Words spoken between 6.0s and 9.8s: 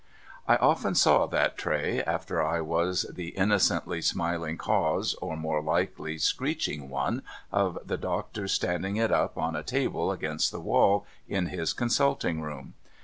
screeching one) of the doctor's standing it up on a